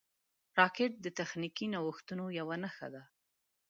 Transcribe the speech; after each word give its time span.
راکټ 0.57 0.91
د 1.01 1.07
تخنیکي 1.19 1.65
نوښتونو 1.73 2.25
یوه 2.39 2.55
نښه 2.63 2.87
ده 2.93 3.03